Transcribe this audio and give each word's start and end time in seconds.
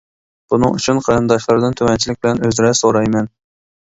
بۇنىڭ 0.51 0.77
ئۈچۈن 0.77 1.01
قېرىنداشلاردىن 1.07 1.75
تۆۋەنچىلىك 1.81 2.17
بىلەن 2.23 2.41
ئۆزرە 2.47 2.73
سورايمەن. 2.81 3.29